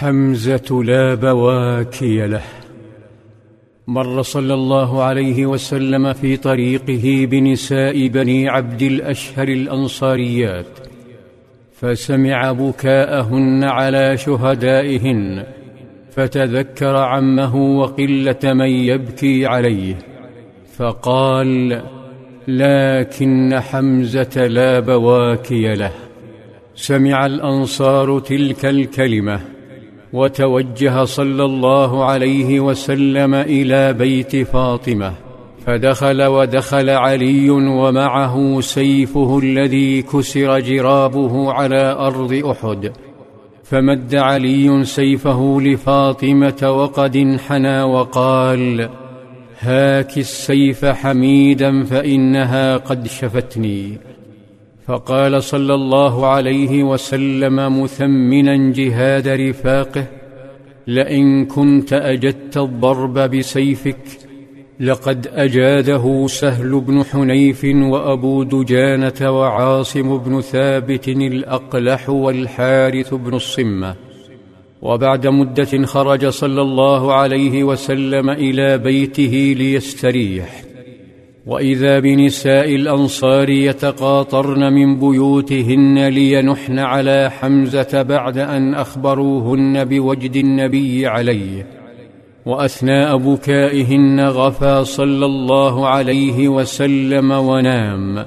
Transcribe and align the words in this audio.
حمزة 0.00 0.82
لا 0.84 1.14
بواكي 1.14 2.26
له. 2.26 2.42
مر 3.86 4.22
صلى 4.22 4.54
الله 4.54 5.02
عليه 5.02 5.46
وسلم 5.46 6.12
في 6.12 6.36
طريقه 6.36 7.26
بنساء 7.26 8.06
بني 8.08 8.48
عبد 8.48 8.82
الأشهر 8.82 9.48
الأنصاريات 9.48 10.66
فسمع 11.72 12.52
بكاءهن 12.52 13.64
على 13.64 14.16
شهدائهن 14.16 15.44
فتذكر 16.10 16.96
عمه 16.96 17.56
وقلة 17.56 18.44
من 18.44 18.70
يبكي 18.70 19.46
عليه 19.46 19.98
فقال 20.76 21.82
لكن 22.48 23.60
حمزة 23.60 24.46
لا 24.46 24.80
بواكي 24.80 25.74
له. 25.74 25.92
سمع 26.74 27.26
الأنصار 27.26 28.18
تلك 28.20 28.66
الكلمة. 28.66 29.59
وتوجه 30.12 31.04
صلى 31.04 31.44
الله 31.44 32.04
عليه 32.04 32.60
وسلم 32.60 33.34
إلى 33.34 33.92
بيت 33.92 34.36
فاطمة 34.36 35.12
فدخل 35.66 36.22
ودخل 36.22 36.90
علي 36.90 37.50
ومعه 37.50 38.60
سيفه 38.60 39.38
الذي 39.38 40.02
كسر 40.02 40.60
جرابه 40.60 41.52
على 41.52 41.92
أرض 41.92 42.32
أحد. 42.32 42.92
فمد 43.64 44.14
علي 44.14 44.84
سيفه 44.84 45.60
لفاطمة 45.60 46.70
وقد 46.70 47.16
انحنى 47.16 47.82
وقال 47.82 48.88
هاك 49.60 50.18
السيف 50.18 50.84
حميدا 50.84 51.84
فإنها 51.84 52.76
قد 52.76 53.06
شفتني. 53.06 54.09
فقال 54.90 55.42
صلى 55.42 55.74
الله 55.74 56.26
عليه 56.26 56.84
وسلم 56.84 57.82
مثمنا 57.82 58.72
جهاد 58.72 59.28
رفاقه 59.28 60.06
لئن 60.86 61.46
كنت 61.46 61.92
أجدت 61.92 62.56
الضرب 62.56 63.18
بسيفك 63.18 63.96
لقد 64.80 65.28
أجاده 65.32 66.26
سهل 66.26 66.80
بن 66.80 67.04
حنيف 67.04 67.64
وأبو 67.64 68.42
دجانة 68.42 69.40
وعاصم 69.40 70.18
بن 70.18 70.40
ثابت 70.40 71.08
الأقلح 71.08 72.10
والحارث 72.10 73.14
بن 73.14 73.34
الصمة. 73.34 73.94
وبعد 74.82 75.26
مدة 75.26 75.86
خرج 75.86 76.28
صلى 76.28 76.62
الله 76.62 77.14
عليه 77.14 77.64
وسلم 77.64 78.30
إلى 78.30 78.78
بيته 78.78 79.54
ليستريح. 79.58 80.69
وإذا 81.50 81.98
بنساء 81.98 82.74
الأنصار 82.74 83.48
يتقاطرن 83.48 84.72
من 84.72 84.98
بيوتهن 84.98 86.08
لينحن 86.08 86.78
على 86.78 87.30
حمزة 87.30 88.02
بعد 88.02 88.38
أن 88.38 88.74
أخبروهن 88.74 89.84
بوجد 89.84 90.36
النبي 90.36 91.06
عليه 91.06 91.66
وأثناء 92.46 93.16
بكائهن 93.16 94.20
غفى 94.20 94.84
صلى 94.84 95.26
الله 95.26 95.88
عليه 95.88 96.48
وسلم 96.48 97.30
ونام 97.30 98.26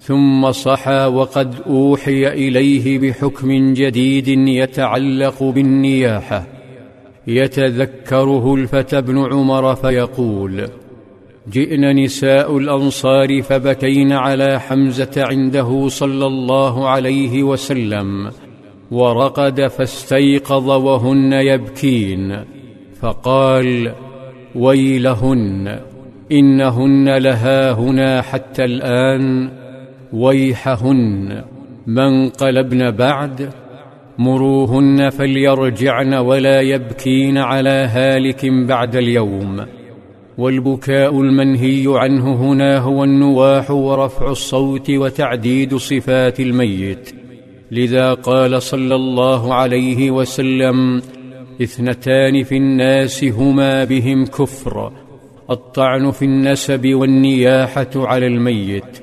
ثم 0.00 0.52
صحى 0.52 1.04
وقد 1.04 1.54
أوحي 1.66 2.28
إليه 2.28 2.98
بحكم 2.98 3.72
جديد 3.72 4.28
يتعلق 4.28 5.42
بالنياحة 5.42 6.46
يتذكره 7.26 8.54
الفتى 8.54 9.00
بن 9.00 9.18
عمر 9.32 9.74
فيقول 9.74 10.68
جئن 11.52 11.96
نساء 11.96 12.58
الأنصار 12.58 13.42
فبكين 13.42 14.12
على 14.12 14.60
حمزة 14.60 15.10
عنده 15.16 15.88
صلى 15.88 16.26
الله 16.26 16.88
عليه 16.88 17.42
وسلم 17.42 18.30
ورقد 18.90 19.66
فاستيقظ 19.66 20.70
وهن 20.70 21.32
يبكين 21.32 22.44
فقال 23.00 23.92
ويلهن 24.54 25.78
إنهن 26.32 27.16
لها 27.16 27.72
هنا 27.72 28.22
حتى 28.22 28.64
الآن 28.64 29.50
ويحهن 30.12 31.42
من 31.86 32.28
قلبن 32.28 32.90
بعد 32.90 33.50
مروهن 34.18 35.10
فليرجعن 35.10 36.14
ولا 36.14 36.60
يبكين 36.60 37.38
على 37.38 37.88
هالك 37.92 38.46
بعد 38.46 38.96
اليوم. 38.96 39.77
والبكاء 40.38 41.20
المنهي 41.20 41.84
عنه 41.86 42.34
هنا 42.34 42.78
هو 42.78 43.04
النواح 43.04 43.70
ورفع 43.70 44.30
الصوت 44.30 44.90
وتعديد 44.90 45.76
صفات 45.76 46.40
الميت. 46.40 47.14
لذا 47.70 48.14
قال 48.14 48.62
صلى 48.62 48.94
الله 48.94 49.54
عليه 49.54 50.10
وسلم 50.10 51.02
إثنتان 51.62 52.42
في 52.42 52.56
الناس 52.56 53.24
هما 53.24 53.84
بهم 53.84 54.26
كفر 54.26 54.92
الطعن 55.50 56.10
في 56.10 56.24
النسب 56.24 56.94
والنياحة 56.94 57.90
على 57.96 58.26
الميت 58.26 58.98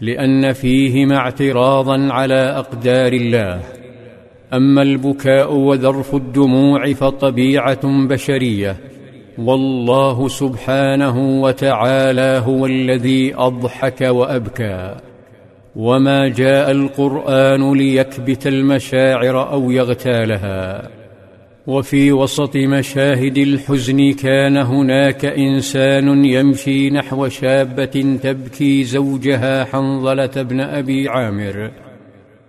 لأن 0.00 0.52
فيهما 0.52 1.16
اعتراضا 1.16 2.12
على 2.12 2.34
أقدار 2.34 3.12
الله. 3.12 3.60
أما 4.52 4.82
البكاء 4.82 5.54
وذرف 5.54 6.14
الدموع 6.14 6.92
فطبيعة 6.92 8.06
بشرية 8.06 8.89
والله 9.38 10.28
سبحانه 10.28 11.42
وتعالى 11.42 12.42
هو 12.46 12.66
الذي 12.66 13.34
أضحك 13.34 14.00
وأبكى. 14.00 14.96
وما 15.76 16.28
جاء 16.28 16.70
القرآن 16.70 17.72
ليكبت 17.72 18.46
المشاعر 18.46 19.52
أو 19.52 19.70
يغتالها. 19.70 20.88
وفي 21.66 22.12
وسط 22.12 22.56
مشاهد 22.56 23.38
الحزن 23.38 24.12
كان 24.12 24.56
هناك 24.56 25.24
إنسان 25.24 26.24
يمشي 26.24 26.90
نحو 26.90 27.28
شابة 27.28 28.18
تبكي 28.22 28.84
زوجها 28.84 29.64
حنظلة 29.64 30.42
بن 30.42 30.60
أبي 30.60 31.08
عامر. 31.08 31.70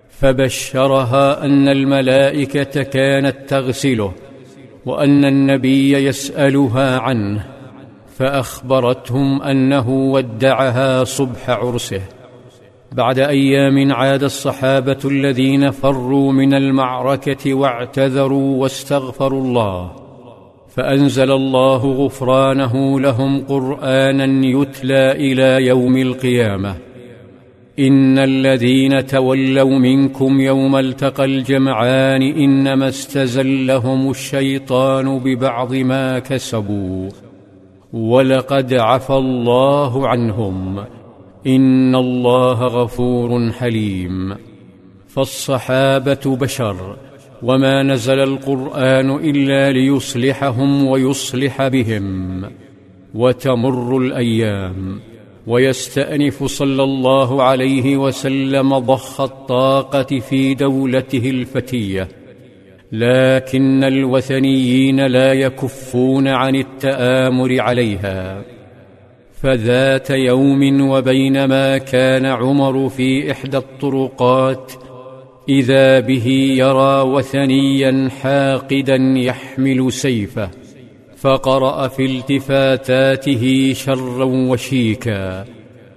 فبشرها 0.10 1.46
أن 1.46 1.68
الملائكة 1.68 2.84
كانت 2.84 3.36
تغسله. 3.48 4.14
وأن 4.86 5.26
النبي 5.26 5.94
يسألها 5.94 7.00
عنه 7.00 7.46
فأخبرتهم 8.16 9.42
أنه 9.42 9.90
ودعها 9.90 11.04
صبح 11.04 11.50
عرسه. 11.50 12.02
بعد 12.92 13.20
أيام 13.20 13.94
عاد 13.94 14.24
الصحابة 14.24 14.98
الذين 15.06 15.72
فروا 15.72 16.32
من 16.32 16.54
المعركة 16.54 17.54
واعتذروا 17.54 18.62
واستغفروا 18.62 19.42
الله 19.42 19.92
فأنزل 20.70 21.32
الله 21.32 21.92
غفرانه 21.92 23.00
لهم 23.00 23.46
قرآنا 23.46 24.46
يتلى 24.46 25.12
إلى 25.12 25.66
يوم 25.66 25.98
القيامة. 25.98 26.91
إن 27.82 28.20
الذين 28.20 29.06
تولوا 29.06 29.80
منكم 29.80 30.42
يوم 30.42 30.76
التقى 30.76 31.26
الجمعان 31.26 32.22
إنما 32.22 32.88
استزلهم 32.88 34.10
الشيطان 34.10 35.20
ببعض 35.20 35.74
ما 35.74 36.20
كسبوا 36.20 37.10
ولقد 37.94 38.74
عفى 38.74 39.14
الله 39.14 40.08
عنهم 40.08 40.84
إن 41.48 41.96
الله 41.96 42.68
غفور 42.68 43.52
حليم 43.52 44.36
فالصحابة 45.08 46.38
بشر 46.38 46.96
وما 47.44 47.84
نزل 47.84 48.20
القرآن 48.20 49.12
إلا 49.12 49.72
ليصلحهم 49.72 50.88
ويصلح 50.88 51.68
بهم 51.68 52.46
وتمر 53.16 53.98
الأيام 53.98 55.00
ويستأنف 55.48 56.44
صلى 56.44 56.84
الله 56.84 57.44
عليه 57.44 57.98
وسلم 57.98 58.78
ضخ 58.78 59.22
الطاقة 59.22 60.20
في 60.20 60.54
دولته 60.54 61.30
الفتية. 61.30 62.08
لكن 62.92 63.84
الوثنيين 63.84 65.06
لا 65.06 65.34
يكفون 65.34 66.28
عن 66.28 66.56
التآمر 66.56 67.62
عليها. 67.62 68.42
فذات 69.34 70.10
يوم 70.10 70.90
وبينما 70.90 71.78
كان 71.78 72.26
عمر 72.26 72.90
في 72.90 73.32
إحدى 73.32 73.58
الطرقات 73.58 74.72
إذا 75.50 76.00
به 76.00 76.28
يرى 76.58 77.02
وثنيا 77.02 78.10
حاقدا 78.22 78.96
يحمل 79.16 79.92
سيفه. 79.92 80.50
فقرأ 81.22 81.88
في 81.88 82.06
التفاتاته 82.06 83.74
شرا 83.74 84.24
وشيكا 84.24 85.46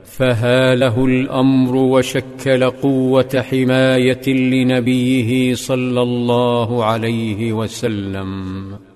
فهاله 0.04 1.04
الأمر 1.04 1.76
وشكل 1.76 2.70
قوة 2.70 3.44
حماية 3.50 4.28
لنبيه 4.28 5.54
صلى 5.54 6.02
الله 6.02 6.84
عليه 6.84 7.52
وسلم. 7.52 8.93